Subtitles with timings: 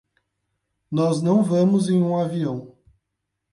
[0.89, 2.75] Nós não vamos em um avião.